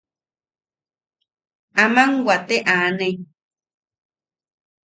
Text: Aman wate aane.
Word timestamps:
Aman 1.83 2.11
wate 2.25 2.57
aane. 2.75 3.07